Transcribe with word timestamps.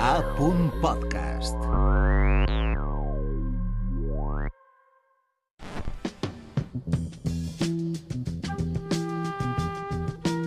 A. 0.00 0.22
Podcast. 0.80 1.56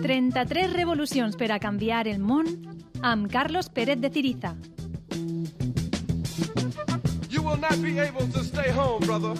Trenta-tres 0.02 0.72
revolucions 0.72 1.36
per 1.36 1.50
a 1.52 1.58
canviar 1.58 2.06
el 2.08 2.18
món 2.18 2.46
amb 3.02 3.30
Carlos 3.30 3.70
Pérez 3.70 4.00
de 4.00 4.10
Ciriza. 4.10 4.54
You 7.28 7.42
will 7.42 7.58
not 7.58 7.80
be 7.82 7.98
able 7.98 8.26
to 8.32 8.44
stay 8.44 8.70
home, 8.70 9.06
brother. 9.06 9.34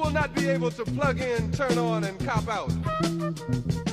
You 0.00 0.06
will 0.06 0.14
not 0.14 0.34
be 0.34 0.48
able 0.48 0.70
to 0.70 0.84
plug 0.96 1.20
in, 1.20 1.52
turn 1.52 1.76
on, 1.76 2.04
and 2.04 2.18
cop 2.24 2.48
out. 2.48 2.72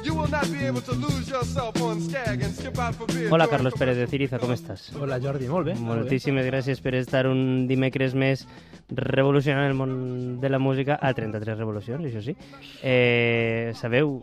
You 0.05 0.15
will 0.15 0.29
not 0.29 0.49
be 0.49 0.63
able 0.63 0.79
to 0.79 0.93
lose 0.93 1.27
yourself 1.27 1.81
on 1.81 1.99
Skag 1.99 2.41
and 2.41 2.55
skip 2.55 2.79
out 2.79 2.95
for 2.95 3.07
beer. 3.07 3.29
Hola, 3.29 3.45
Carlos 3.49 3.73
Pérez 3.73 3.98
de 3.98 4.07
Ciriza, 4.07 4.39
com 4.39 4.53
estàs? 4.55 4.85
Hola 4.95 5.20
Jordi, 5.20 5.49
molt 5.51 5.67
bé. 5.67 5.73
molt 5.75 5.99
bé. 5.99 6.05
Moltíssimes 6.05 6.48
gràcies 6.48 6.79
per 6.79 6.95
estar 6.95 7.25
un 7.27 7.67
dimecres 7.67 8.15
més 8.15 8.45
revolucionant 8.88 9.67
el 9.67 9.75
món 9.75 10.39
de 10.39 10.49
la 10.49 10.59
música 10.63 10.95
a 10.95 11.12
33 11.12 11.59
revolucions, 11.59 12.07
això 12.07 12.23
sí. 12.23 12.37
Eh, 12.81 13.73
sabeu, 13.76 14.21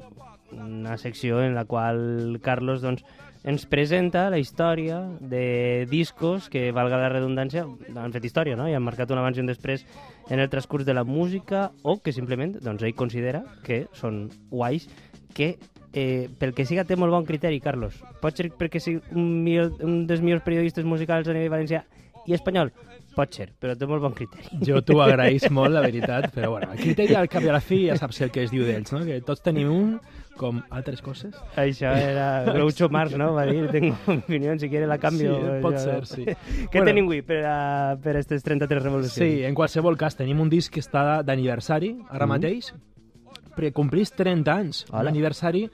una 0.56 0.96
secció 0.96 1.42
en 1.44 1.52
la 1.54 1.66
qual 1.66 2.40
Carlos 2.40 2.80
doncs, 2.80 3.04
ens 3.44 3.66
presenta 3.68 4.30
la 4.32 4.40
història 4.40 5.02
de 5.20 5.84
discos 5.90 6.48
que, 6.48 6.70
valga 6.72 6.98
la 6.98 7.10
redundància, 7.12 7.66
han 7.92 8.14
fet 8.14 8.24
història, 8.24 8.56
no? 8.56 8.66
I 8.68 8.74
han 8.74 8.84
marcat 8.84 9.12
un 9.12 9.20
abans 9.20 9.36
i 9.36 9.44
un 9.44 9.50
després 9.50 9.84
en 10.32 10.40
el 10.40 10.48
transcurs 10.48 10.88
de 10.88 10.96
la 10.96 11.04
música 11.04 11.68
o 11.82 11.98
que 12.00 12.14
simplement 12.16 12.56
doncs, 12.64 12.82
ell 12.82 12.96
considera 12.96 13.44
que 13.66 13.84
són 13.92 14.30
guais 14.50 14.88
que 15.36 15.58
eh, 15.92 16.30
pel 16.40 16.54
que 16.56 16.64
siga 16.64 16.86
té 16.88 16.96
molt 16.96 17.12
bon 17.12 17.28
criteri, 17.28 17.60
Carlos. 17.60 18.00
Pot 18.22 18.40
ser 18.40 18.48
perquè 18.56 18.80
sigui 18.80 19.02
un, 19.12 19.28
millor, 19.44 19.74
un 19.84 20.06
dels 20.08 20.24
millors 20.24 20.44
periodistes 20.46 20.88
musicals 20.88 21.28
a 21.28 21.36
nivell 21.36 21.52
valencià 21.52 21.84
i 22.24 22.32
espanyol? 22.32 22.72
Pot 23.14 23.36
ser, 23.36 23.50
però 23.60 23.76
té 23.78 23.86
molt 23.86 24.02
bon 24.02 24.16
criteri. 24.16 24.58
Jo 24.66 24.80
t'ho 24.82 24.98
agraeix 25.04 25.46
molt, 25.58 25.76
la 25.76 25.84
veritat, 25.84 26.32
però 26.34 26.50
bueno, 26.56 26.72
el 26.72 26.80
criteri 26.80 27.14
al 27.20 27.30
cap 27.30 27.44
i 27.44 27.52
a 27.52 27.58
la 27.58 27.62
fi 27.62 27.84
ja 27.86 27.98
saps 28.00 28.24
el 28.24 28.32
que 28.34 28.48
es 28.48 28.50
diu 28.54 28.64
d'ells, 28.66 28.90
no? 28.96 29.04
Que 29.06 29.20
tots 29.26 29.44
tenim 29.44 29.70
un, 29.70 29.92
com 30.36 30.62
altres 30.70 31.00
coses. 31.02 31.34
Això 31.56 31.92
era 31.94 32.44
Groucho 32.54 32.88
Marx, 32.88 33.16
no? 33.16 33.32
Va 33.34 33.46
dir, 33.46 33.68
tengo 33.70 33.96
opinió, 34.06 34.58
si 34.58 34.68
quiere 34.68 34.86
la 34.86 34.98
canvio. 34.98 35.36
Sí, 35.38 35.62
pot 35.62 35.74
Això, 35.74 35.98
ser, 36.04 36.06
sí. 36.06 36.24
Què 36.72 36.80
Bueno. 36.80 36.86
tenim 36.90 37.04
avui 37.10 37.22
per, 37.22 37.40
a, 37.46 37.96
per 38.02 38.16
aquestes 38.16 38.42
33 38.42 38.82
revolucions? 38.82 39.14
Sí, 39.18 39.44
en 39.44 39.54
qualsevol 39.54 39.96
cas, 39.96 40.16
tenim 40.16 40.40
un 40.40 40.50
disc 40.50 40.72
que 40.74 40.80
està 40.82 41.22
d'aniversari 41.22 41.94
ara 42.10 42.26
Mhm. 42.26 42.32
mateix, 42.34 42.72
perquè 43.54 43.72
complís 43.72 44.10
30 44.12 44.54
anys, 44.54 44.84
Hola. 44.90 45.02
un 45.02 45.08
aniversari 45.08 45.68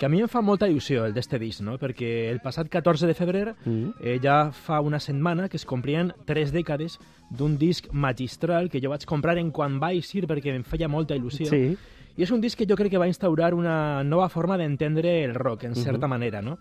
que 0.00 0.06
a 0.06 0.08
mi 0.08 0.22
em 0.22 0.28
fa 0.32 0.40
molta 0.40 0.66
il·lusió, 0.66 1.04
el 1.04 1.12
d'este 1.12 1.38
disc, 1.38 1.60
no? 1.60 1.74
perquè 1.78 2.30
el 2.30 2.40
passat 2.40 2.68
14 2.72 3.06
de 3.06 3.12
febrer 3.14 3.54
Mhm. 3.66 3.92
eh, 4.00 4.18
ja 4.22 4.50
fa 4.50 4.80
una 4.80 4.98
setmana 4.98 5.48
que 5.50 5.58
es 5.58 5.66
complien 5.66 6.14
tres 6.24 6.52
dècades 6.54 6.98
d'un 7.30 7.58
disc 7.58 7.86
magistral 7.92 8.70
que 8.70 8.80
jo 8.80 8.88
vaig 8.88 9.04
comprar 9.04 9.36
en 9.38 9.50
quan 9.52 9.78
va 9.78 9.92
eixir 9.92 10.26
perquè 10.26 10.54
em 10.56 10.64
feia 10.64 10.88
molta 10.88 11.14
il·lusió. 11.14 11.46
Sí. 11.50 11.76
I 12.20 12.24
és 12.26 12.30
un 12.34 12.42
disc 12.42 12.58
que 12.60 12.66
jo 12.68 12.76
crec 12.76 12.90
que 12.92 12.98
va 13.00 13.06
instaurar 13.08 13.54
una 13.56 14.04
nova 14.04 14.26
forma 14.28 14.58
d'entendre 14.60 15.22
el 15.24 15.32
rock, 15.34 15.64
en 15.64 15.74
certa 15.74 16.04
Mhm. 16.06 16.10
manera, 16.10 16.42
no? 16.42 16.58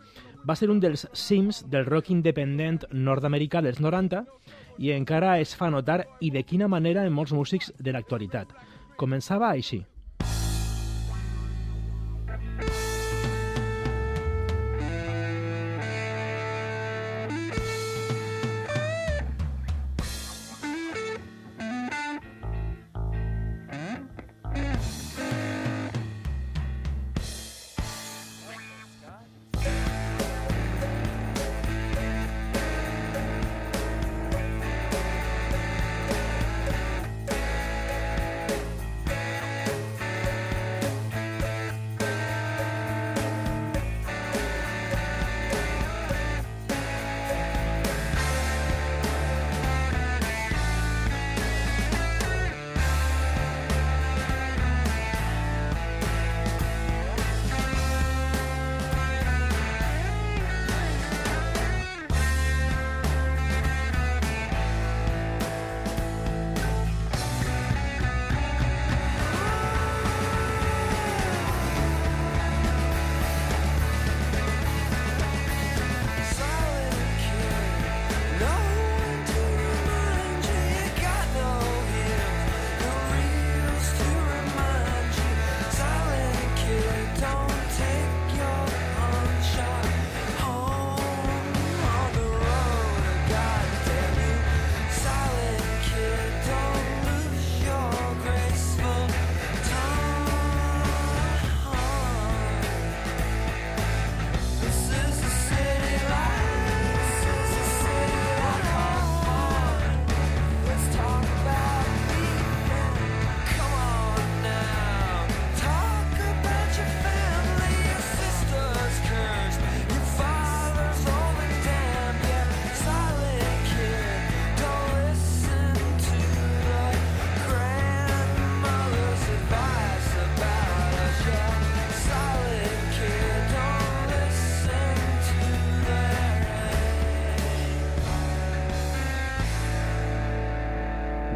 Va 0.49 0.55
ser 0.55 0.69
un 0.69 0.79
dels 0.79 1.05
cims 1.11 1.69
del 1.69 1.85
rock 1.85 2.11
independent 2.11 2.85
nord-americà 2.93 3.61
dels 3.61 3.81
90 3.81 4.23
i 4.77 4.91
encara 4.91 5.37
es 5.41 5.53
fa 5.57 5.69
notar 5.69 6.07
i 6.21 6.31
de 6.31 6.43
quina 6.43 6.69
manera 6.69 7.05
en 7.05 7.11
molts 7.11 7.33
músics 7.33 7.73
de 7.77 7.91
l'actualitat. 7.91 8.47
Començava 8.95 9.49
així. 9.49 9.85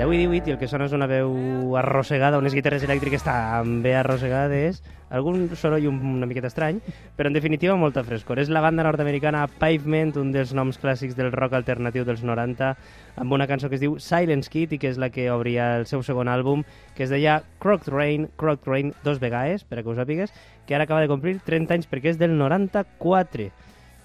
De 0.03 0.09
8 0.09 0.19
i 0.19 0.27
8 0.27 0.49
i 0.49 0.51
el 0.51 0.57
que 0.59 0.67
sona 0.67 0.83
és 0.89 0.91
una 0.91 1.05
veu 1.07 1.77
arrossegada, 1.79 2.35
unes 2.41 2.51
guitarres 2.51 2.83
elèctriques 2.83 3.23
tan 3.23 3.77
bé 3.85 3.93
arrossegades, 3.95 4.81
algun 5.15 5.45
soroll 5.55 5.85
un- 5.87 6.01
una 6.17 6.27
miqueta 6.27 6.49
estrany, 6.51 6.81
però 7.15 7.27
en 7.31 7.37
definitiva 7.37 7.77
molta 7.79 8.03
frescor. 8.03 8.37
És 8.39 8.49
la 8.49 8.59
banda 8.59 8.83
nord-americana 8.83 9.45
Pavement, 9.47 10.11
un 10.17 10.33
dels 10.33 10.51
noms 10.53 10.77
clàssics 10.81 11.15
del 11.15 11.31
rock 11.31 11.53
alternatiu 11.53 12.03
dels 12.03 12.21
90, 12.21 12.75
amb 13.15 13.31
una 13.31 13.47
cançó 13.47 13.69
que 13.69 13.75
es 13.75 13.81
diu 13.81 13.95
Silence 13.97 14.49
Kid 14.49 14.73
i 14.73 14.77
que 14.77 14.89
és 14.89 14.97
la 14.97 15.09
que 15.09 15.31
obria 15.31 15.77
el 15.77 15.85
seu 15.85 16.03
segon 16.03 16.27
àlbum, 16.27 16.65
que 16.95 17.03
es 17.03 17.09
deia 17.09 17.41
Crocked 17.59 17.87
Rain, 17.87 18.27
Crocked 18.35 18.67
Rain 18.67 18.93
dos 19.05 19.21
vegades, 19.21 19.63
per 19.63 19.79
a 19.79 19.83
que 19.83 19.89
ho 19.89 19.95
sàpigues, 19.95 20.33
que 20.67 20.75
ara 20.75 20.83
acaba 20.83 20.99
de 20.99 21.07
complir 21.07 21.39
30 21.39 21.75
anys 21.75 21.87
perquè 21.87 22.09
és 22.11 22.19
del 22.19 22.37
94. 22.37 23.51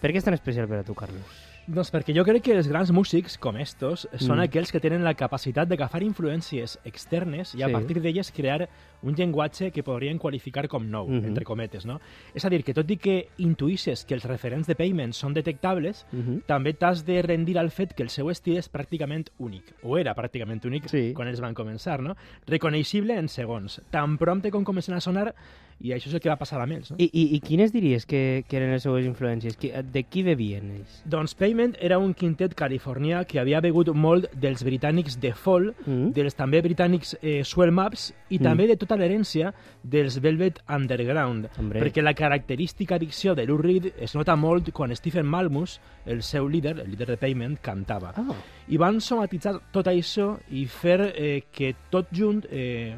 Per 0.01 0.12
què 0.12 0.17
és 0.17 0.25
tan 0.25 0.35
especial 0.35 0.69
per 0.69 0.79
a 0.79 0.85
tu, 0.85 0.94
Carlos? 0.94 1.48
Doncs 1.69 1.91
perquè 1.93 2.15
jo 2.17 2.23
crec 2.25 2.47
que 2.47 2.55
els 2.56 2.67
grans 2.70 2.88
músics, 2.97 3.35
com 3.37 3.59
estos, 3.61 4.06
són 4.17 4.38
Mm. 4.38 4.44
aquells 4.47 4.70
que 4.73 4.81
tenen 4.81 5.05
la 5.05 5.12
capacitat 5.12 5.69
d'agafar 5.69 6.00
influències 6.03 6.79
externes 6.82 7.55
i 7.55 7.62
a 7.62 7.67
Sí. 7.67 7.73
partir 7.75 8.00
d'elles 8.00 8.32
crear 8.32 8.70
un 9.03 9.15
llenguatge 9.15 9.70
que 9.70 9.82
podrien 9.82 10.17
qualificar 10.17 10.67
com 10.67 10.88
nou, 10.91 11.06
Mhm. 11.06 11.26
entre 11.26 11.44
cometes, 11.44 11.85
no? 11.85 12.00
És 12.35 12.43
a 12.47 12.49
dir, 12.49 12.65
que 12.65 12.73
tot 12.73 12.91
i 12.91 12.97
que 12.97 13.29
intuïsses 13.37 14.06
que 14.06 14.15
els 14.15 14.25
referents 14.25 14.67
de 14.67 14.75
Payment 14.76 15.12
són 15.12 15.35
detectables, 15.35 16.06
Uh 16.11 16.17
-huh. 16.17 16.43
també 16.47 16.73
t'has 16.73 17.05
de 17.05 17.20
rendir 17.20 17.59
al 17.59 17.70
fet 17.70 17.93
que 17.93 18.03
el 18.03 18.09
seu 18.09 18.31
estil 18.31 18.56
és 18.56 18.73
pràcticament 18.73 19.29
únic, 19.38 19.75
o 19.82 19.99
era 19.99 20.15
pràcticament 20.15 20.65
únic 20.65 20.88
Sí. 20.88 21.12
quan 21.12 21.29
ells 21.29 21.41
van 21.41 21.55
començar, 21.55 22.00
no? 22.00 22.17
Reconeixible 22.47 23.15
en 23.15 23.29
segons. 23.29 23.82
Tan 23.91 24.17
prompte 24.17 24.50
com 24.50 24.65
comencen 24.65 24.94
a 24.94 25.00
sonar, 25.03 25.35
i 25.81 25.93
això 25.95 26.09
és 26.11 26.15
el 26.15 26.21
que 26.21 26.29
va 26.29 26.37
passar 26.37 26.59
amb 26.61 26.73
ells. 26.75 26.91
No? 26.91 26.97
I, 26.99 27.07
i, 27.13 27.37
I 27.37 27.41
quines 27.41 27.71
diries 27.73 28.05
que, 28.05 28.43
que 28.49 28.57
eren 28.59 28.73
les 28.75 28.83
seues 28.83 29.05
influències? 29.07 29.55
De 29.93 30.03
qui 30.03 30.25
bevien 30.27 30.73
ells? 30.75 31.03
Doncs 31.07 31.35
Payment 31.39 31.77
era 31.81 31.99
un 32.03 32.15
quintet 32.19 32.57
californià 32.59 33.25
que 33.25 33.39
havia 33.39 33.61
begut 33.63 33.93
molt 33.95 34.27
dels 34.35 34.65
britànics 34.67 35.19
de 35.23 35.33
Fall, 35.35 35.75
Mm. 35.87 36.11
dels 36.13 36.35
també 36.35 36.61
britànics 36.63 37.15
eh, 37.23 37.43
Swell 37.45 37.71
Maps 37.73 38.13
i 38.29 38.39
Mm. 38.39 38.43
també 38.43 38.67
de 38.67 38.77
tota 38.77 38.97
l'herència 38.97 39.53
dels 39.83 40.19
Velvet 40.21 40.59
Underground, 40.69 41.49
Hombre. 41.59 41.81
perquè 41.81 42.03
la 42.03 42.15
característica 42.15 42.97
adicció 42.97 43.35
de 43.35 43.47
Lou 43.47 43.59
Reed 43.59 43.93
es 43.99 44.15
nota 44.15 44.35
molt 44.37 44.71
quan 44.73 44.95
Stephen 44.97 45.27
Malmus, 45.27 45.81
el 46.07 46.23
seu 46.23 46.49
líder, 46.49 46.81
el 46.81 46.91
líder 46.91 47.07
de 47.09 47.17
Payment, 47.17 47.59
cantava. 47.63 48.13
Ah, 48.17 48.35
I 48.69 48.77
van 48.77 49.01
somatitzar 49.01 49.61
tot 49.73 49.87
això 49.87 50.39
i 50.51 50.67
fer 50.67 51.13
eh, 51.15 51.43
que 51.53 51.75
tot 51.91 52.09
junt 52.13 52.45
eh, 52.51 52.97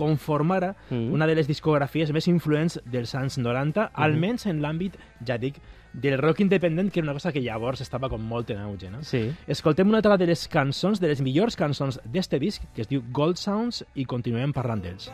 conformara 0.00 0.72
Mm. 0.90 1.12
una 1.12 1.26
de 1.28 1.34
les 1.36 1.46
discografies 1.50 2.10
més 2.16 2.26
influents 2.32 2.80
dels 2.86 3.12
anys 3.14 3.36
90, 3.38 3.90
almenys 3.94 4.46
en 4.50 4.62
l'àmbit, 4.64 4.96
ja 5.26 5.36
dic, 5.38 5.60
del 5.92 6.16
rock 6.20 6.40
independent, 6.40 6.90
que 6.92 7.00
era 7.00 7.08
una 7.08 7.16
cosa 7.18 7.32
que 7.34 7.40
llavors 7.42 7.80
estava 7.82 8.08
com 8.08 8.22
molt 8.22 8.50
en 8.54 8.58
auge, 8.62 8.90
no? 8.90 9.02
sí. 9.02 9.24
Escoltem 9.50 9.88
una 9.90 9.98
altra 9.98 10.16
de 10.16 10.26
les 10.30 10.46
cançons, 10.48 11.00
de 11.02 11.08
les 11.10 11.20
millors 11.20 11.56
cançons 11.58 11.98
d'este 12.04 12.38
disc, 12.38 12.62
que 12.74 12.82
es 12.82 12.88
diu 12.88 13.02
Gold 13.12 13.36
Sounds, 13.36 13.84
i 13.94 14.04
continuem 14.06 14.52
parlant 14.54 14.82
d'ells. 14.82 15.10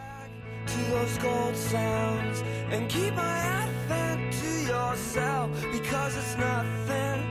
to 0.66 0.78
those 0.90 1.16
gold 1.22 1.54
sounds 1.54 2.42
and 2.72 2.88
keep 2.90 3.14
my 3.14 3.38
advent 3.62 4.32
to 4.34 4.50
yourself 4.66 5.48
because 5.70 6.16
it's 6.18 6.34
nothing 6.36 7.22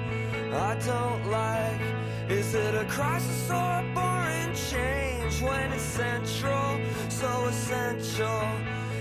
I 0.53 0.71
don't 0.87 1.23
like. 1.29 1.83
Is 2.31 2.55
it 2.55 2.73
a 2.73 2.85
crisis 2.87 3.49
or 3.51 3.71
a 3.81 3.83
boring 3.93 4.53
change 4.55 5.04
when 5.33 5.73
it's 5.73 5.81
central, 5.81 6.79
so 7.09 7.45
essential? 7.47 8.47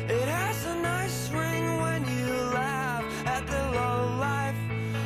It 0.09 0.27
has 0.27 0.67
a 0.67 0.75
nice 0.77 1.31
ring 1.31 1.81
when 1.81 2.03
you 2.09 2.33
laugh 2.53 3.05
at 3.27 3.47
the 3.47 3.63
low 3.79 4.17
life 4.19 4.57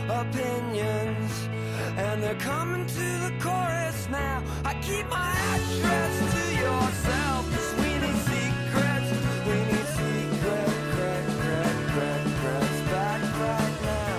opinions, 0.09 1.49
and 1.97 2.23
they're 2.23 2.35
coming 2.37 2.87
to 2.87 3.06
the 3.26 3.32
chorus 3.41 4.09
now. 4.11 4.43
I 4.65 4.75
keep 4.81 5.06
my 5.09 5.32
address 5.55 6.19
to 6.35 6.44
yourself, 6.65 7.43
'cause 7.50 7.75
we 7.81 7.91
need 7.99 8.19
secrets. 8.32 9.11
We 9.47 9.56
need 9.70 9.88
secret, 9.99 10.70
crack, 10.94 11.25
crack, 11.41 11.76
crack, 11.93 12.23
cracks 12.41 12.81
back 12.93 13.23
right 13.44 13.76
now. 13.93 14.19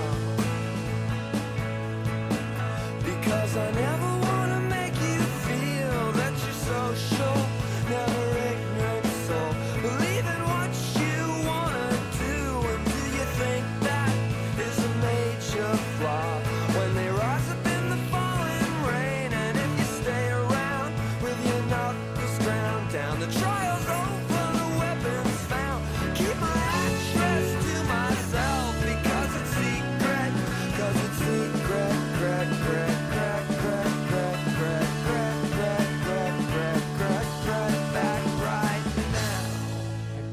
Because 3.03 3.51
I 3.57 3.71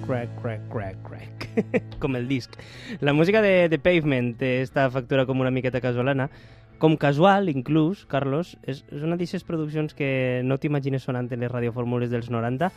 Crack, 0.07 0.29
crack, 0.41 0.61
crack, 0.71 0.97
crack. 1.03 1.95
com 1.99 2.15
el 2.17 2.29
disc. 2.29 2.53
La 3.01 3.13
música 3.13 3.43
de, 3.43 3.69
de 3.69 3.79
Pavement 3.83 4.37
té 4.39 4.61
esta 4.63 4.89
factura 4.91 5.25
com 5.27 5.41
una 5.43 5.51
miqueta 5.51 5.81
casolana. 5.83 6.29
Com 6.79 6.95
casual, 7.01 7.49
inclús, 7.49 8.05
Carlos, 8.07 8.53
és, 8.69 8.83
és 8.93 9.01
una 9.03 9.17
d'aquestes 9.17 9.47
produccions 9.49 9.95
que 9.97 10.43
no 10.45 10.59
t'imagines 10.61 11.03
sonant 11.09 11.31
en 11.33 11.41
les 11.41 11.51
radiofórmules 11.51 12.11
dels 12.13 12.29
90, 12.31 12.69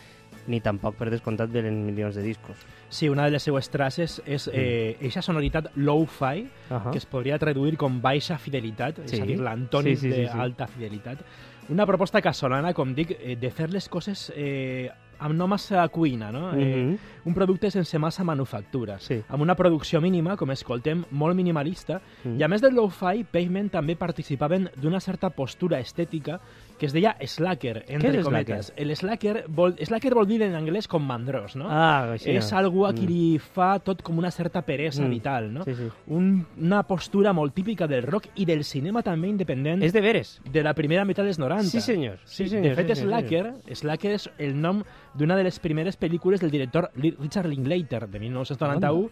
ni 0.49 0.61
tampoc, 0.63 0.95
per 0.97 1.09
descomptat, 1.11 1.51
de 1.51 1.61
milions 1.69 2.15
de 2.15 2.23
discos. 2.23 2.63
Sí, 2.89 3.09
una 3.11 3.27
de 3.27 3.35
les 3.35 3.43
seues 3.45 3.67
traces 3.69 4.21
és 4.25 4.47
eh, 4.53 4.95
eixa 5.03 5.21
sonoritat 5.21 5.67
low-fi, 5.75 6.47
Ahà. 6.71 6.93
que 6.93 6.97
es 6.97 7.05
podria 7.11 7.37
traduir 7.37 7.75
com 7.77 7.99
baixa 8.01 8.39
fidelitat, 8.39 9.03
és 9.03 9.11
Sí. 9.17 9.21
a 9.21 9.27
dir, 9.27 9.37
l'antònim 9.43 9.99
Sí, 9.99 10.07
sí, 10.07 10.13
sí, 10.15 10.25
sí. 10.25 10.31
d'alta 10.37 10.65
fidelitat. 10.71 11.21
Una 11.69 11.85
proposta 11.85 12.23
casolana, 12.23 12.73
com 12.73 12.95
dic, 12.95 13.11
eh, 13.19 13.35
de 13.37 13.51
fer 13.51 13.67
les 13.69 13.85
coses 13.91 14.31
eh, 14.33 14.89
amb 15.19 15.35
no 15.35 15.45
massa 15.51 15.83
cuina, 15.91 16.31
no? 16.31 16.53
eh, 16.55 16.55
Mhm. 16.85 16.97
Un 17.25 17.33
producte 17.33 17.69
sense 17.71 17.97
massa 17.99 18.23
manufactura, 18.23 18.99
Sí. 18.99 19.21
amb 19.27 19.41
una 19.41 19.55
producció 19.55 20.01
mínima, 20.01 20.35
com 20.37 20.51
escoltem, 20.51 21.03
molt 21.11 21.35
minimalista, 21.35 22.01
Mhm. 22.23 22.39
i 22.39 22.43
a 22.43 22.47
més 22.47 22.61
del 22.61 22.73
lo-fi, 22.75 23.23
Pavement 23.23 23.69
també 23.71 23.95
participaven 23.95 24.69
d'una 24.75 24.99
certa 24.99 25.29
postura 25.29 25.79
estètica 25.79 26.39
que 26.77 26.85
es 26.85 26.93
deia 26.93 27.17
slacker, 27.25 27.83
entre 27.89 28.19
és 28.19 28.23
cometes. 28.23 28.73
El 28.77 28.95
slacker 28.95 29.45
vol, 29.49 29.75
slacker 29.77 30.13
vol 30.13 30.25
dir 30.27 30.41
en 30.43 30.55
anglès 30.55 30.87
com 30.87 31.03
mandrós, 31.05 31.55
no? 31.57 31.67
Ah, 31.69 32.13
així. 32.13 32.31
és 32.31 32.53
algú 32.53 32.85
a 32.85 32.93
qui 32.93 33.05
li 33.05 33.37
fa 33.39 33.79
tot 33.79 34.01
com 34.01 34.17
una 34.17 34.31
certa 34.31 34.61
peresa 34.61 35.03
Mm. 35.03 35.09
vital, 35.09 35.53
no? 35.53 35.63
Sí, 35.65 35.75
sí. 35.75 35.89
Un, 36.07 36.45
una 36.57 36.83
postura 36.83 37.33
molt 37.33 37.53
típica 37.53 37.85
del 37.87 38.03
rock 38.03 38.27
i 38.35 38.45
del 38.45 38.63
cinema 38.63 39.01
també 39.03 39.27
independent 39.27 39.83
És 39.83 39.91
de 39.91 39.99
veres. 40.01 40.41
de 40.49 40.63
la 40.63 40.73
primera 40.73 41.03
meitat 41.03 41.25
dels 41.25 41.37
90. 41.39 41.63
Sí, 41.69 41.81
senyor. 41.81 42.19
Sí, 42.23 42.47
senyor, 42.47 42.75
de 42.75 42.75
fet, 42.75 42.87
sí, 42.95 43.01
senyor. 43.01 43.19
Slacker, 43.19 43.53
Slacker 43.75 44.11
és 44.13 44.29
el 44.37 44.59
nom 44.61 44.83
d'una 45.15 45.35
de 45.35 45.43
les 45.43 45.59
primeres 45.59 45.99
pel·lícules 45.99 46.39
del 46.39 46.51
director 46.51 46.91
Li- 46.95 47.08
Richard 47.17 47.47
Linklater, 47.47 48.09
de 48.09 48.19
1991, 48.19 49.09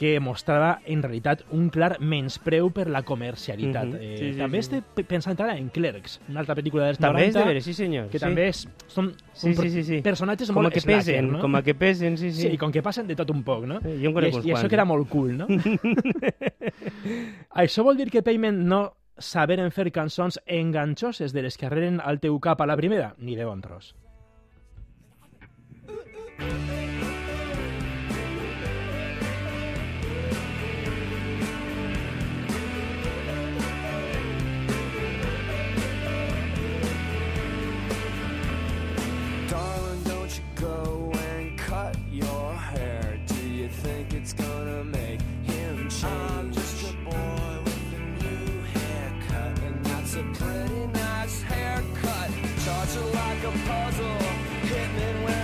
que 0.00 0.18
mostrava 0.18 0.80
en 0.86 1.02
realitat 1.02 1.42
un 1.52 1.68
clar 1.68 1.98
menyspreu 2.00 2.70
per 2.72 2.86
la 2.88 3.02
comercialitat. 3.02 3.84
Mhm. 3.86 3.96
eh, 4.00 4.16
Sí, 4.16 4.32
sí, 4.32 4.38
també 4.38 4.62
sí. 4.62 4.76
estic 4.78 5.06
pensant 5.06 5.38
ara 5.42 5.58
en 5.58 5.68
Clerks, 5.68 6.20
una 6.28 6.40
altra 6.40 6.54
pel·lícula 6.56 6.86
dels 6.86 6.98
També 6.98 7.26
90, 7.26 7.28
és 7.28 7.34
de 7.34 7.44
veres, 7.44 7.64
sí, 7.64 7.74
senyor. 7.74 8.08
que 8.08 8.18
sí. 8.18 8.24
també 8.24 8.48
és, 8.48 8.66
són, 8.86 9.12
Sí, 9.34 9.52
sí, 9.54 9.68
sí, 9.68 9.84
sí. 9.84 10.00
personatges 10.00 10.48
com 10.50 10.62
molt 10.62 10.72
que 10.72 10.80
slacker, 10.80 11.00
pesen, 11.04 11.32
no? 11.32 11.40
com 11.40 11.54
a 11.56 11.62
que 11.62 11.74
pesen, 11.74 12.16
sí, 12.16 12.32
Sí, 12.32 12.42
sí. 12.42 12.48
i 12.54 12.56
com 12.56 12.72
que 12.72 12.82
passen 12.82 13.06
de 13.06 13.14
tot 13.16 13.28
un 13.30 13.42
poc, 13.42 13.66
no? 13.66 13.76
Eh, 13.84 13.98
jo 14.00 14.08
en 14.08 14.10
I, 14.10 14.14
conec 14.14 14.32
aix- 14.32 14.36
uns 14.36 14.46
I 14.46 14.48
això 14.48 14.52
quants, 14.60 14.70
queda 14.70 14.82
eh? 14.82 14.86
molt 14.86 15.08
cool, 15.10 15.36
no? 15.36 15.46
això 17.54 17.84
vol 17.84 17.96
dir 17.98 18.10
que 18.10 18.22
Payment 18.22 18.56
no 18.66 18.94
saberen 19.18 19.70
fer 19.70 19.90
cançons 19.92 20.40
enganxoses 20.46 21.34
de 21.34 21.42
les 21.42 21.58
que 21.58 21.66
arreren 21.66 22.00
al 22.02 22.20
teu 22.20 22.40
cap 22.40 22.60
a 22.62 22.66
la 22.66 22.76
primera? 22.76 23.14
Ni 23.18 23.36
de 23.36 23.44
bon 23.44 23.60
tros. 23.60 23.94
Think 43.82 44.12
it's 44.12 44.34
gonna 44.34 44.84
make 44.84 45.20
him 45.44 45.88
change? 45.88 46.04
I'm 46.04 46.52
just 46.52 46.90
a 46.90 46.92
boy 47.04 47.62
with 47.64 47.94
a 47.94 48.02
new 48.22 48.62
haircut, 48.74 49.58
and 49.66 49.84
that's 49.86 50.14
a 50.16 50.22
pretty 50.34 50.86
nice 50.88 51.42
haircut. 51.42 52.30
Charge 52.64 52.96
it 53.00 53.14
like 53.22 53.42
a 53.44 53.54
puzzle, 53.68 54.18
hitmen 54.68 55.16
wearing 55.24 55.28
muzzles. 55.28 55.39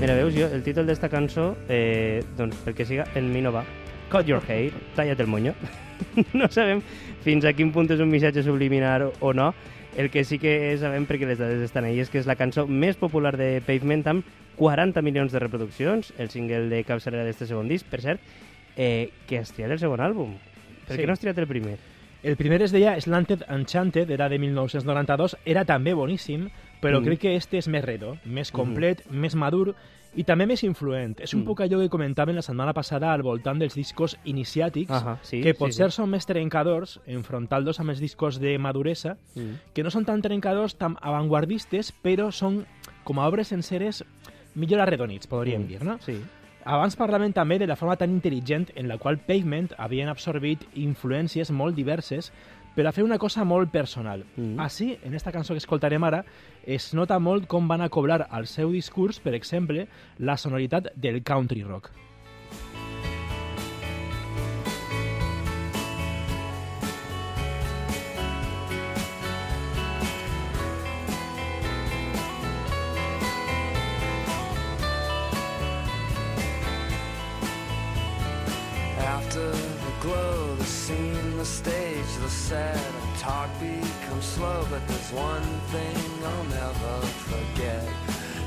Mira, 0.00 0.14
veus, 0.14 0.32
jo, 0.34 0.46
el 0.48 0.62
títol 0.64 0.86
d'esta 0.88 1.10
cançó, 1.12 1.50
eh, 1.68 2.22
doncs 2.38 2.56
perquè 2.64 2.86
siga 2.88 3.04
El 3.14 3.26
Mino 3.28 3.52
va. 3.52 3.64
Cut 4.10 4.26
your 4.26 4.40
hair, 4.48 4.72
talla't 4.96 5.20
el 5.20 5.26
moño. 5.28 5.52
no 6.32 6.48
sabem 6.48 6.80
fins 7.22 7.44
a 7.44 7.52
quin 7.52 7.68
punt 7.74 7.90
és 7.92 8.00
un 8.00 8.08
missatge 8.08 8.42
subliminar 8.42 9.02
o- 9.04 9.12
o 9.20 9.34
no. 9.36 9.50
El 9.96 10.08
que 10.10 10.24
sí 10.24 10.38
que 10.38 10.76
sabem, 10.78 11.04
perquè 11.06 11.26
les 11.28 11.38
dades 11.38 11.60
estan 11.60 11.84
ahí, 11.84 12.00
és 12.00 12.08
que 12.08 12.18
és 12.22 12.26
la 12.26 12.36
cançó 12.38 12.64
més 12.66 12.96
popular 12.96 13.36
de 13.36 13.60
Pavement 13.66 14.06
amb 14.08 14.24
40 14.56 15.02
milions 15.02 15.32
de 15.32 15.38
reproduccions, 15.42 16.14
el 16.18 16.30
single 16.30 16.68
de 16.70 16.82
capçalera 16.84 17.24
d'este 17.26 17.46
segon 17.46 17.68
disc, 17.68 17.84
per 17.90 18.00
cert, 18.00 18.20
eh, 18.76 19.10
que 19.28 19.38
has 19.42 19.52
triat 19.52 19.70
el 19.74 19.78
segon 19.82 20.00
àlbum. 20.00 20.36
Per 20.86 20.96
Sí. 20.96 21.02
què 21.02 21.06
no 21.06 21.12
has 21.12 21.20
triat 21.20 21.36
el 21.38 21.46
primer? 21.50 21.76
El 22.22 22.36
primer 22.36 22.62
es 22.62 22.72
deia 22.72 22.96
Slanted 23.00 23.42
Enchanted, 23.48 24.10
era 24.10 24.28
de 24.28 24.38
1992, 24.38 25.36
era 25.44 25.64
també 25.64 25.92
boníssim, 25.94 26.48
però 26.80 27.00
Mm. 27.00 27.04
crec 27.04 27.18
que 27.20 27.36
este 27.36 27.58
és 27.58 27.68
més 27.68 27.84
redo, 27.84 28.16
més 28.24 28.50
complet, 28.50 29.04
més 29.10 29.34
madur 29.34 29.74
i 30.16 30.24
també 30.24 30.44
més 30.46 30.64
influent. 30.64 31.20
És 31.20 31.34
un 31.34 31.42
Mm. 31.42 31.44
poc 31.46 31.60
allò 31.60 31.78
que 31.80 31.88
comentàvem 31.88 32.34
la 32.34 32.42
setmana 32.42 32.72
passada 32.72 33.12
al 33.12 33.22
voltant 33.22 33.58
dels 33.60 33.74
discos 33.76 34.18
iniciàtics, 34.24 34.90
Ahà, 34.90 35.18
sí, 35.22 35.40
que 35.40 35.52
sí, 35.52 35.58
potser 35.58 35.90
sí. 35.90 35.96
són 35.96 36.10
més 36.10 36.26
trencadors, 36.26 37.00
enfrontant-los 37.06 37.78
amb 37.80 37.90
els 37.90 38.00
discos 38.00 38.40
de 38.40 38.58
maduresa, 38.58 39.16
Mm. 39.36 39.72
que 39.72 39.82
no 39.84 39.90
són 39.90 40.04
tan 40.04 40.20
trencadors, 40.20 40.76
tan 40.76 40.96
avantguardistes, 41.00 41.92
però 42.02 42.32
són, 42.32 42.66
com 43.04 43.18
a 43.20 43.28
obres 43.28 43.48
senceres, 43.48 44.04
millor 44.56 44.80
arredonits, 44.80 45.28
podríem 45.28 45.62
Mm. 45.62 45.66
dir, 45.68 45.84
no? 45.84 45.98
Sí. 46.00 46.20
Abans 46.64 46.98
parlàvem 46.98 47.32
també 47.32 47.58
de 47.58 47.66
la 47.66 47.76
forma 47.76 47.96
tan 47.96 48.10
intel·ligent 48.20 48.70
en 48.74 48.86
la 48.88 48.98
qual 48.98 49.16
Pavement 49.18 49.70
havien 49.78 50.08
absorbit 50.08 50.66
influències 50.74 51.50
molt 51.50 51.74
diverses 51.74 52.32
per 52.74 52.86
a 52.86 52.92
fer 52.92 53.04
una 53.04 53.18
cosa 53.18 53.44
molt 53.44 53.72
personal. 53.72 54.24
Mm. 54.36 54.58
Així, 54.62 54.92
en 55.04 55.14
esta 55.14 55.32
cançó 55.32 55.54
que 55.54 55.62
escoltarem 55.62 56.04
ara, 56.04 56.24
es 56.64 56.92
nota 56.94 57.18
molt 57.18 57.48
com 57.50 57.68
van 57.68 57.82
acoblar 57.84 58.26
al 58.30 58.46
seu 58.46 58.72
discurs, 58.72 59.20
per 59.20 59.34
exemple, 59.34 59.88
la 60.18 60.36
sonoritat 60.36 60.92
del 60.96 61.22
country 61.22 61.64
rock. 61.64 61.90
Glow, 80.00 80.54
the 80.56 80.64
scene, 80.64 81.36
the 81.36 81.44
stage, 81.44 82.12
the 82.22 82.28
set, 82.28 82.80
talk 83.18 83.50
becomes 83.60 84.24
slow, 84.24 84.66
but 84.70 84.86
there's 84.88 85.12
one 85.12 85.42
thing 85.72 85.96
I'll 86.24 86.44
never 86.44 87.06
forget. 87.28 87.82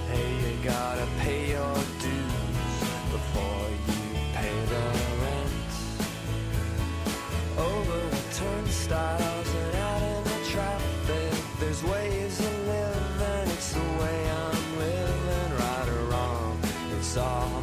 Hey, 0.10 0.29
you 0.43 0.63
gotta 0.63 1.07
pay 1.19 1.51
your 1.51 1.75
dues 2.01 2.74
before 3.12 3.67
you 3.88 4.01
pay 4.33 4.55
the 4.74 4.86
rent. 5.22 5.74
Over 7.57 8.00
the 8.15 8.24
turnstiles 8.33 9.50
and 9.63 9.75
out 9.75 10.01
in 10.01 10.24
the 10.24 10.39
traffic, 10.50 11.33
there's 11.60 11.83
ways 11.83 12.38
to 12.38 12.50
live, 12.72 13.22
and 13.22 13.51
it's 13.51 13.74
the 13.74 13.79
way 14.01 14.31
I'm 14.31 14.77
living, 14.79 15.51
right 15.60 15.89
or 15.89 16.03
wrong. 16.12 16.60
It's 16.98 17.15
all 17.15 17.62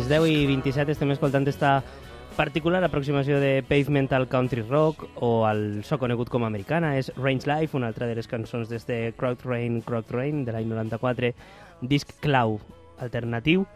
les 0.00 0.08
10 0.08 0.30
i 0.32 0.46
27 0.48 0.94
estem 0.94 1.10
escoltant 1.12 1.44
esta 1.50 1.82
particular 2.32 2.78
aproximació 2.86 3.36
de 3.36 3.58
Pavement 3.68 4.06
al 4.16 4.30
country 4.32 4.62
rock 4.62 5.02
o 5.20 5.44
al 5.44 5.82
so 5.84 5.98
conegut 6.00 6.30
com 6.32 6.46
americana. 6.46 6.94
És 6.96 7.10
Range 7.18 7.44
Life, 7.44 7.76
una 7.76 7.90
altra 7.92 8.08
de 8.08 8.14
les 8.16 8.30
cançons 8.30 8.70
d'este 8.70 9.12
Crowd 9.18 9.44
Rain, 9.44 9.82
Crowd 9.84 10.08
Rain, 10.16 10.46
de 10.46 10.54
l'any 10.56 10.70
94, 10.72 11.34
disc 11.82 12.16
clau 12.24 12.56
alternatiu 12.96 13.66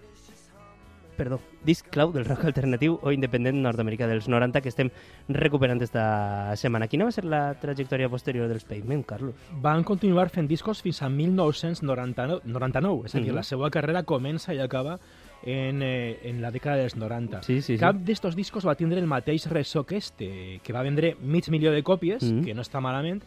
perdó, 1.15 1.39
disc 1.63 1.87
clau 1.93 2.11
del 2.13 2.25
rock 2.25 2.49
alternatiu 2.49 2.97
o 3.03 3.13
independent 3.15 3.61
nord-americà 3.63 4.09
dels 4.11 4.27
90 4.29 4.61
que 4.65 4.73
estem 4.73 4.91
recuperant 5.29 5.83
esta 5.85 6.57
setmana. 6.59 6.89
Quina 6.91 7.07
va 7.07 7.15
ser 7.15 7.25
la 7.29 7.43
trajectòria 7.61 8.09
posterior 8.11 8.49
dels 8.51 8.65
Pavement, 8.65 9.05
Carlos? 9.07 9.37
Van 9.63 9.85
continuar 9.85 10.31
fent 10.35 10.49
discos 10.51 10.83
fins 10.83 11.03
a 11.03 11.09
1999, 11.13 12.43
99, 12.45 13.07
és 13.07 13.15
a 13.15 13.19
dir, 13.19 13.29
Mhm. 13.29 13.37
la 13.37 13.43
seva 13.43 13.71
carrera 13.71 14.03
comença 14.03 14.55
i 14.55 14.59
acaba 14.59 14.99
en, 15.45 15.83
eh, 15.83 16.19
en 16.25 16.41
la 16.41 16.51
dècada 16.51 16.77
dels 16.77 16.97
90. 16.97 17.43
Sí, 17.43 17.61
sí, 17.61 17.75
sí. 17.75 17.79
Cap 17.79 17.97
d'estos 17.97 18.35
discos 18.37 18.67
va 18.67 18.75
tindre 18.75 18.99
el 19.01 19.07
mateix 19.07 19.47
ressò 19.51 19.85
que 19.85 19.97
este, 19.97 20.61
que 20.63 20.73
va 20.73 20.83
vendre 20.83 21.17
mig 21.21 21.49
milió 21.51 21.71
de 21.73 21.83
còpies, 21.83 22.23
Mhm. 22.25 22.45
que 22.45 22.55
no 22.55 22.63
està 22.63 22.81
malament, 22.81 23.23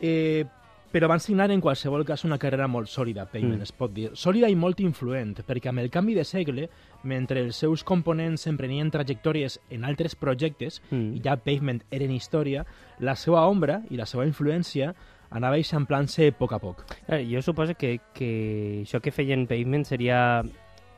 eh, 0.00 0.44
però 0.92 1.08
van 1.08 1.20
signar 1.20 1.50
en 1.50 1.60
qualsevol 1.60 2.04
cas 2.04 2.24
una 2.24 2.36
carrera 2.38 2.66
molt 2.68 2.86
sòlida, 2.88 3.24
Payment, 3.30 3.58
Mm. 3.60 3.62
es 3.62 3.72
pot 3.72 3.92
dir. 3.94 4.10
Sòlida 4.12 4.50
i 4.50 4.54
molt 4.54 4.78
influent, 4.80 5.38
perquè 5.46 5.68
amb 5.70 5.78
el 5.78 5.88
canvi 5.90 6.14
de 6.14 6.24
segle, 6.24 6.68
mentre 7.04 7.40
els 7.40 7.56
seus 7.56 7.82
components 7.82 8.46
emprenien 8.46 8.90
trajectòries 8.90 9.58
en 9.70 9.84
altres 9.84 10.14
projectes, 10.16 10.82
Mm. 10.90 11.16
i 11.16 11.20
ja 11.24 11.36
Pavement 11.36 11.82
eren 11.90 12.10
història, 12.10 12.66
la 12.98 13.14
seva 13.16 13.46
ombra 13.46 13.82
i 13.90 13.96
la 13.96 14.04
seva 14.06 14.26
influència 14.26 14.94
anava 15.30 15.56
eixamplant-se 15.56 16.28
a 16.28 16.32
poc 16.32 16.52
a 16.52 16.58
poc. 16.58 16.84
Eh, 17.08 17.26
jo 17.26 17.40
suposo 17.40 17.74
que, 17.74 18.00
que 18.12 18.82
això 18.84 19.00
que 19.00 19.10
feien 19.10 19.46
Pavement 19.46 19.86
seria 19.86 20.42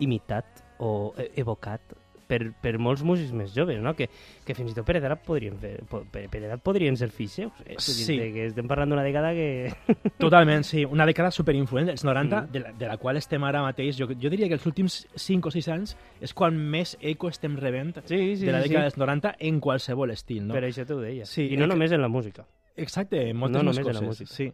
imitat 0.01 0.65
o 0.79 1.13
e- 1.19 1.31
evocat 1.37 1.81
per, 2.27 2.39
per 2.57 2.79
molts 2.81 3.03
músics 3.05 3.35
més 3.37 3.51
joves, 3.55 3.77
no? 3.85 3.93
Que, 3.95 4.07
que 4.47 4.55
fins 4.57 4.71
i 4.73 4.75
tot 4.75 4.87
per 4.89 4.97
edat 4.97 5.21
podrien, 5.27 5.59
fer, 5.61 5.75
per, 5.87 6.23
per 6.33 6.41
edat 6.41 6.63
podrien 6.65 6.97
ser 6.97 7.11
fills 7.13 7.35
seus. 7.37 7.53
Eh? 7.67 7.77
Sí. 7.79 8.17
Que 8.33 8.47
estem 8.49 8.67
parlant 8.67 8.89
d'una 8.91 9.05
dècada 9.05 9.35
que... 9.37 9.69
Totalment, 10.25 10.65
sí. 10.65 10.87
Una 10.89 11.05
dècada 11.07 11.31
superinfluent, 11.31 11.91
els 11.93 12.03
90, 12.03 12.41
Mm. 12.41 12.51
de, 12.55 12.61
la, 12.65 12.73
de 12.73 12.89
la 12.89 12.97
qual 12.97 13.21
estem 13.21 13.45
ara 13.45 13.61
mateix. 13.63 13.99
Jo, 14.01 14.09
jo 14.09 14.31
diria 14.33 14.49
que 14.49 14.57
els 14.57 14.65
últims 14.67 15.03
5 15.15 15.53
o 15.53 15.53
6 15.53 15.69
anys 15.77 15.97
és 16.25 16.33
quan 16.35 16.57
més 16.57 16.97
eco 17.01 17.29
estem 17.29 17.59
rebent 17.61 17.93
Sí, 18.07 18.37
sí, 18.41 18.47
de 18.47 18.53
la 18.57 18.63
dècada 18.65 18.89
sí. 18.89 18.95
dels 18.95 18.99
90 19.05 19.35
en 19.39 19.61
qualsevol 19.61 20.11
estil, 20.17 20.47
no? 20.49 20.55
Per 20.57 20.65
això 20.65 20.87
t'ho 20.89 20.99
deia. 21.05 21.27
Sí, 21.29 21.51
I 21.53 21.59
no 21.61 21.69
eh, 21.69 21.75
només 21.77 21.93
en 21.93 22.01
la 22.01 22.09
música. 22.09 22.47
Exacte, 22.75 23.29
moltes 23.35 23.61
No 23.63 23.69
més 23.69 23.79
en 23.79 23.85
la 23.85 23.93
coses. 23.93 24.09
música. 24.09 24.33
Sí. 24.35 24.49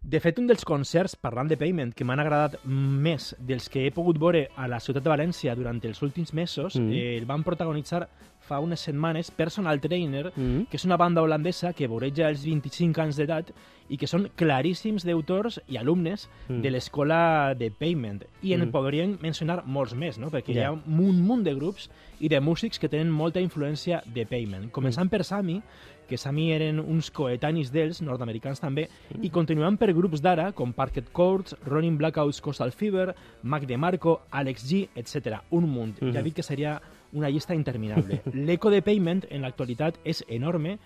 De 0.00 0.20
fet, 0.22 0.38
un 0.38 0.46
dels 0.46 0.62
concerts, 0.64 1.16
parlant 1.18 1.48
de 1.50 1.56
Payment, 1.58 1.90
que 1.92 2.04
m'han 2.06 2.20
agradat 2.22 2.54
més 2.64 3.32
dels 3.44 3.66
que 3.68 3.82
he 3.84 3.90
pogut 3.92 4.16
veure 4.22 4.44
a 4.56 4.68
la 4.70 4.78
ciutat 4.80 5.02
de 5.02 5.10
València 5.10 5.56
durant 5.58 5.80
els 5.84 6.00
últims 6.06 6.32
mesos, 6.32 6.76
Mm. 6.78 6.92
eh, 6.92 7.16
el 7.18 7.26
van 7.26 7.42
protagonitzar 7.42 8.08
fa 8.38 8.60
unes 8.60 8.80
setmanes 8.80 9.30
Personal 9.32 9.80
Trainer, 9.80 10.32
Mm. 10.36 10.68
que 10.70 10.76
és 10.76 10.84
una 10.84 10.96
banda 10.96 11.20
holandesa 11.20 11.72
que 11.72 11.88
voreja 11.88 12.28
els 12.28 12.44
25 12.44 13.00
anys 13.02 13.16
d'edat 13.16 13.50
i 13.90 13.96
que 13.98 14.06
són 14.06 14.30
claríssims 14.36 15.04
d'autors 15.04 15.60
i 15.68 15.76
alumnes 15.76 16.30
Mm. 16.48 16.62
de 16.62 16.70
l'escola 16.70 17.54
de 17.58 17.70
Payment. 17.72 18.24
I 18.42 18.52
en 18.54 18.60
Mm. 18.68 18.70
podríem 18.70 19.18
mencionar 19.20 19.64
molts 19.66 19.94
més, 19.94 20.16
no? 20.16 20.30
perquè 20.30 20.50
hi 20.50 20.54
Ja. 20.54 20.68
ha 20.68 20.72
un 20.72 20.82
munt 21.26 21.42
de 21.42 21.54
grups 21.54 21.90
i 22.20 22.28
de 22.28 22.40
músics 22.40 22.78
que 22.78 22.88
tenen 22.88 23.10
molta 23.10 23.40
influència 23.40 24.02
de 24.06 24.24
Payment. 24.24 24.70
Començant 24.70 25.10
per 25.10 25.24
Sami, 25.24 25.60
que 26.08 26.18
Sami 26.18 26.48
eren 26.54 26.80
uns 26.80 27.10
coetanis 27.14 27.70
d'ells, 27.72 28.00
nord-americans 28.02 28.60
també, 28.60 28.88
i 29.22 29.30
continuant 29.30 29.76
per 29.78 29.92
grups 29.92 30.22
d'ara, 30.24 30.50
com 30.56 30.72
Parquet 30.72 31.10
Courts, 31.12 31.54
Running 31.66 31.98
Blackouts 32.00 32.40
Coastal 32.40 32.72
Fever, 32.72 33.12
Mac 33.42 33.66
DeMarco, 33.68 34.22
Alex 34.30 34.66
G, 34.68 34.88
etc. 34.96 35.42
Un 35.50 35.68
munt. 35.68 36.00
Mhm. 36.00 36.12
Ja 36.14 36.22
dic 36.22 36.34
que 36.34 36.42
seria 36.42 36.80
una 37.12 37.30
llista 37.30 37.54
interminable. 37.54 38.22
L'eco 38.32 38.70
de 38.70 38.82
Payment 38.82 39.26
en 39.30 39.42
l'actualitat 39.42 40.00
és 40.04 40.24
enorme, 40.28 40.78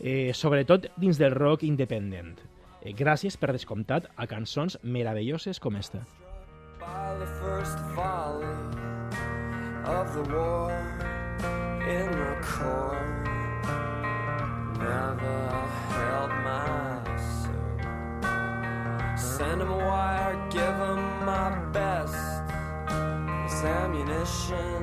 eh, 0.00 0.32
sobretot 0.34 0.90
dins 0.96 1.18
del 1.18 1.32
rock 1.34 1.62
independent. 1.62 2.40
Eh, 2.82 2.92
gràcies, 2.92 3.38
per 3.38 3.52
descomptat, 3.52 4.10
a 4.16 4.26
cançons 4.26 4.78
meravelloses 4.82 5.60
com 5.60 5.76
esta. 5.76 6.04
by 6.84 7.16
the 7.18 7.26
first 7.26 7.78
volley 7.94 8.46
of 9.86 10.14
the 10.14 10.22
war 10.34 10.70
in 11.88 12.10
the 12.10 12.36
core. 12.42 13.23
Never 14.84 15.40
held 15.88 16.30
my 16.44 17.00
soul. 17.16 17.78
Send 19.16 19.62
him 19.62 19.70
a 19.70 19.78
wire, 19.78 20.36
give 20.50 20.76
him 20.86 21.24
my 21.24 21.48
best. 21.72 22.14
This 23.44 23.64
ammunition 23.64 24.82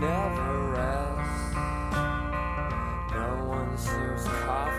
never 0.00 0.72
rests. 0.72 1.54
No 3.12 3.28
one 3.46 3.76
serves 3.76 4.24
coffee, 4.24 4.69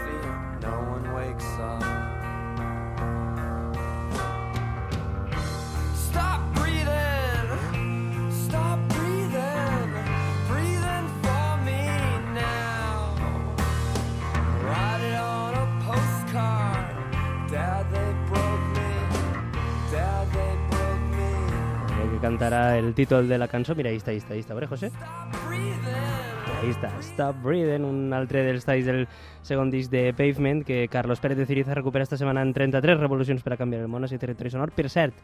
cantará 22.52 22.78
el 22.78 22.94
título 22.94 23.24
de 23.24 23.38
la 23.38 23.48
cançó. 23.48 23.76
Mira, 23.76 23.90
ahí 23.90 23.96
está, 23.96 24.12
ahí 24.12 24.18
está, 24.18 24.34
ahí 24.34 24.40
está. 24.42 24.54
¿Vale, 24.54 24.68
José? 24.68 24.92
Ahí 26.62 26.70
està, 26.70 26.92
Stop 27.00 27.42
Breathing, 27.44 27.86
un 27.86 28.14
altre 28.14 28.44
dels 28.44 28.66
talls 28.68 28.86
del 28.86 29.08
segon 29.42 29.72
disc 29.72 29.90
de 29.90 30.12
Pavement 30.14 30.66
que 30.66 30.88
Carlos 30.90 31.20
Pérez 31.20 31.38
de 31.38 31.46
Ciriza 31.46 31.74
recupera 31.74 32.04
esta 32.04 32.18
setmana 32.18 32.42
en 32.42 32.54
33 32.54 33.00
revolucions 33.00 33.42
per 33.42 33.54
a 33.54 33.58
canviar 33.58 33.82
el 33.82 33.88
món 33.88 34.04
a 34.04 34.08
territori 34.12 34.52
sonor. 34.52 34.72
Per 34.76 34.90
cert, 34.90 35.16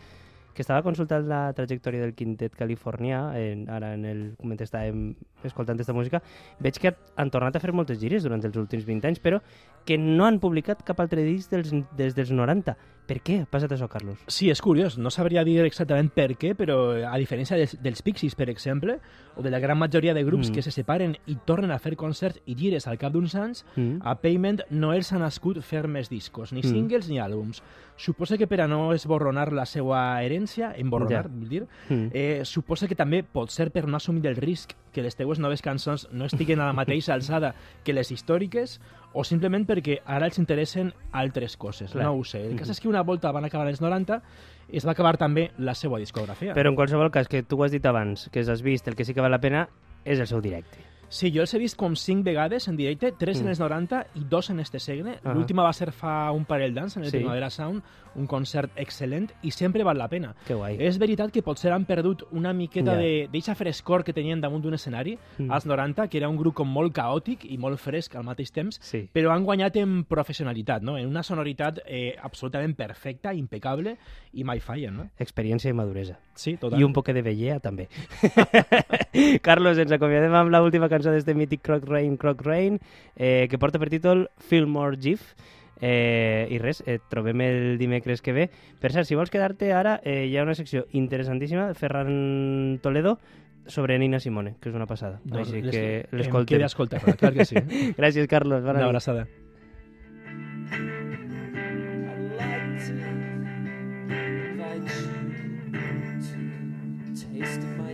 que 0.55 0.63
estava 0.63 0.81
consultant 0.81 1.27
la 1.27 1.51
trajectòria 1.53 2.01
del 2.01 2.15
quintet 2.17 2.55
californià, 2.57 3.35
en, 3.37 3.67
ara 3.69 3.93
en 3.93 4.05
el 4.09 4.21
moment 4.41 4.63
estàvem 4.63 5.11
escoltant 5.45 5.77
aquesta 5.77 5.93
música, 5.93 6.23
veig 6.63 6.79
que 6.81 6.95
han 7.15 7.29
tornat 7.29 7.55
a 7.55 7.61
fer 7.61 7.75
moltes 7.75 7.99
gires 8.01 8.23
durant 8.23 8.41
els 8.41 8.57
últims 8.57 8.87
20 8.87 9.11
anys, 9.11 9.21
però 9.21 9.43
que 9.85 9.99
no 9.99 10.25
han 10.25 10.39
publicat 10.39 10.81
cap 10.87 11.03
altre 11.03 11.27
disc 11.27 11.51
dels, 11.51 11.75
des 11.99 12.17
dels 12.17 12.31
90. 12.33 12.73
Per 13.07 13.21
què 13.23 13.37
ha 13.41 13.45
passat 13.49 13.71
això, 13.71 13.87
Carlos? 13.87 14.19
Sí, 14.27 14.49
és 14.51 14.59
curiós. 14.61 14.97
No 14.99 15.09
sabria 15.09 15.45
dir 15.47 15.61
exactament 15.63 16.09
per 16.11 16.33
què, 16.35 16.53
però 16.59 16.91
a 17.07 17.15
diferència 17.17 17.55
dels, 17.55 17.77
dels 17.81 18.01
Pixies, 18.03 18.35
per 18.35 18.49
exemple, 18.51 18.99
o 19.37 19.41
de 19.45 19.49
la 19.53 19.59
gran 19.63 19.77
majoria 19.79 20.13
de 20.13 20.23
grups 20.25 20.49
Mm. 20.49 20.53
que 20.53 20.61
se 20.61 20.71
separen 20.71 21.17
i 21.25 21.35
tornen 21.45 21.71
a 21.71 21.79
fer 21.79 21.95
concerts 21.95 22.41
i 22.45 22.55
gires 22.55 22.85
al 22.87 22.97
cap 22.97 23.13
d'uns 23.13 23.33
anys, 23.35 23.65
Mm. 23.77 24.01
a 24.03 24.15
Payment 24.15 24.61
no 24.71 24.91
els 24.93 25.13
ha 25.13 25.19
nascut 25.19 25.61
fer 25.63 25.87
més 25.87 26.09
discos, 26.09 26.51
ni 26.51 26.59
Mm. 26.59 26.63
singles 26.69 27.07
ni 27.09 27.17
àlbums. 27.19 27.61
Suposa 27.95 28.37
que 28.37 28.45
per 28.45 28.61
a 28.61 28.67
no 28.67 28.91
esborronar 28.93 29.53
la 29.53 29.65
seva 29.65 30.21
herència, 30.21 30.73
emborronar, 30.77 31.23
Ja. 31.25 31.31
vull 31.33 31.49
dir, 31.49 31.67
Mm. 31.89 32.09
eh, 32.13 32.41
suposa 32.45 32.87
que 32.87 32.95
també 32.95 33.23
pot 33.23 33.49
ser 33.49 33.71
per 33.71 33.87
no 33.87 33.97
assumir 33.97 34.27
el 34.27 34.35
risc 34.35 34.73
que 34.91 35.01
les 35.01 35.15
teues 35.15 35.39
noves 35.39 35.61
cançons 35.61 36.07
no 36.11 36.25
estiguen 36.25 36.59
a 36.59 36.65
la 36.65 36.73
mateixa 36.73 37.13
alçada 37.17 37.55
que 37.83 37.93
les 37.93 38.11
històriques 38.11 38.81
o 39.13 39.23
simplement 39.23 39.65
perquè 39.67 40.01
ara 40.05 40.25
els 40.27 40.37
interessen 40.37 40.93
altres 41.11 41.57
coses. 41.57 41.91
Clar. 41.91 42.03
No 42.03 42.13
ho 42.13 42.23
sé. 42.23 42.45
El 42.45 42.57
cas 42.57 42.67
Mhm. 42.67 42.71
és 42.71 42.79
que 42.79 42.87
una 42.87 43.01
volta 43.03 43.31
van 43.31 43.45
acabar 43.45 43.67
els 43.67 43.81
90 43.81 44.21
es 44.69 44.85
va 44.85 44.91
acabar 44.91 45.17
també 45.17 45.51
la 45.57 45.73
seva 45.75 45.97
discografia. 45.97 46.53
Però 46.53 46.69
en 46.69 46.75
qualsevol 46.75 47.09
cas, 47.11 47.27
que 47.27 47.43
tu 47.43 47.59
ho 47.59 47.63
has 47.63 47.71
dit 47.71 47.85
abans, 47.85 48.29
que 48.31 48.39
has 48.41 48.61
vist, 48.61 48.87
el 48.87 48.95
que 48.95 49.05
sí 49.05 49.13
que 49.13 49.21
val 49.21 49.31
la 49.31 49.39
pena 49.39 49.69
és 50.05 50.19
el 50.19 50.27
seu 50.27 50.41
directe. 50.41 50.77
Sí, 51.09 51.31
jo 51.33 51.41
els 51.41 51.53
he 51.53 51.59
vist 51.59 51.77
com 51.79 51.95
cinc 51.95 52.25
vegades 52.25 52.67
en 52.67 52.75
directe, 52.75 53.13
tres 53.17 53.39
Mm. 53.39 53.43
en 53.43 53.47
els 53.49 53.59
90 53.59 54.07
i 54.15 54.23
dos 54.29 54.49
en 54.49 54.59
este 54.59 54.79
segle. 54.79 55.19
Ahà. 55.23 55.33
L'última 55.33 55.63
va 55.63 55.71
ser 55.73 55.91
fa 55.93 56.31
un 56.33 56.43
parell 56.45 56.73
d'anys, 56.73 56.97
en 56.97 57.03
el 57.03 57.09
Sí. 57.11 57.17
Primavera 57.17 57.49
Sound, 57.49 57.81
un 58.15 58.27
concert 58.27 58.71
excel·lent 58.75 59.29
i 59.43 59.51
sempre 59.51 59.83
val 59.83 59.97
la 59.97 60.09
pena. 60.09 60.35
Que 60.45 60.53
guai. 60.53 60.75
És 60.79 60.97
veritat 60.97 61.31
que 61.31 61.41
potser 61.43 61.71
han 61.71 61.85
perdut 61.85 62.23
una 62.31 62.51
miqueta 62.51 62.95
de 62.97 63.29
d'eixa 63.31 63.55
frescor 63.55 64.03
que 64.03 64.11
tenien 64.11 64.41
damunt 64.41 64.63
d'un 64.63 64.73
escenari 64.73 65.17
Mm. 65.37 65.51
als 65.51 65.65
90, 65.65 66.07
que 66.09 66.17
era 66.17 66.27
un 66.27 66.35
grup 66.35 66.55
com 66.55 66.67
molt 66.67 66.93
caòtic 66.93 67.45
i 67.45 67.57
molt 67.57 67.79
fresc 67.79 68.15
al 68.15 68.23
mateix 68.23 68.51
temps, 68.51 68.77
Sí. 68.81 69.07
però 69.13 69.31
han 69.31 69.45
guanyat 69.45 69.75
en 69.77 70.03
professionalitat, 70.03 70.81
no? 70.81 70.97
en 70.97 71.07
una 71.07 71.23
sonoritat 71.23 71.79
eh, 71.85 72.15
absolutament 72.21 72.75
perfecta, 72.75 73.33
impecable, 73.33 73.97
i 74.33 74.43
mai 74.43 74.59
fallen. 74.59 74.97
No? 74.97 75.09
Experiència 75.19 75.69
i 75.69 75.73
maduresa. 75.73 76.19
Sí, 76.37 76.55
total. 76.55 76.79
I 76.79 76.83
un 76.85 76.93
poc 76.93 77.09
de 77.11 77.21
vellea, 77.25 77.59
també. 77.59 77.87
Carlos, 79.41 79.77
ens 79.81 79.91
acomiadem 79.95 80.33
amb 80.37 80.51
l'última 80.53 80.89
cançó 80.91 81.11
d'este 81.13 81.33
mític 81.33 81.63
Croc 81.65 81.85
Rain, 81.89 82.15
Croc 82.21 82.43
Rain, 82.45 82.79
eh, 83.15 83.47
que 83.49 83.57
porta 83.57 83.79
per 83.81 83.89
títol 83.89 84.27
Feel 84.37 84.67
More 84.69 84.97
GIF. 85.01 85.33
Eh, 85.79 86.47
I 86.49 86.57
res, 86.57 86.79
et 86.89 87.03
trobem 87.09 87.41
el 87.45 87.77
dimecres 87.77 88.21
que 88.25 88.33
ve. 88.33 88.47
Per 88.81 88.89
cert, 88.93 89.05
si 89.09 89.17
vols 89.17 89.29
quedar-te 89.33 89.71
ara, 89.77 89.99
eh, 90.03 90.25
hi 90.25 90.37
ha 90.37 90.45
una 90.45 90.55
secció 90.57 90.87
interessantíssima, 90.97 91.71
Ferran 91.77 92.79
Toledo, 92.81 93.19
sobre 93.67 93.97
Nina 93.99 94.19
Simone, 94.19 94.55
que 94.61 94.69
és 94.69 94.75
una 94.75 94.87
passada. 94.87 95.19
No, 95.25 95.39
Així 95.43 95.61
les- 95.61 95.75
que 95.75 95.83
Em 96.11 96.17
l'escoltem. 96.17 96.55
queda 96.57 96.65
escoltar-la, 96.69 97.13
clar 97.19 97.33
que 97.33 97.45
sí. 97.45 97.55
Gràcies, 97.97 98.25
Carlos. 98.27 98.61
Bona 98.63 98.79
Una 98.79 98.79
nit. 98.79 98.87
abraçada. 98.89 99.27
I'd 99.27 99.46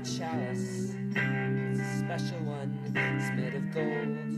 chalice. 0.04 0.96
It's 1.16 1.80
a 1.80 2.00
special 2.00 2.40
one, 2.40 2.78
it's 2.94 3.30
made 3.32 3.56
of 3.56 3.74
gold. 3.74 4.33